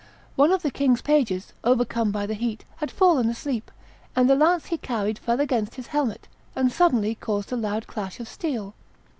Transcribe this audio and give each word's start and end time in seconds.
One 0.35 0.51
of 0.51 0.63
the 0.63 0.71
king's 0.71 1.03
pages, 1.03 1.53
overcome 1.63 2.09
by 2.11 2.25
the 2.25 2.33
heat, 2.33 2.65
had 2.77 2.89
fallen 2.89 3.29
asleep, 3.29 3.69
and 4.15 4.27
the 4.27 4.33
lance 4.33 4.65
he 4.65 4.79
carried 4.79 5.19
fell 5.19 5.39
against 5.39 5.75
his 5.75 5.85
helmet, 5.93 6.27
and 6.55 6.71
suddenly 6.71 7.13
caused 7.13 7.51
a 7.51 7.55
loud 7.55 7.85
clash 7.85 8.19
of 8.19 8.27
steel. 8.27 8.73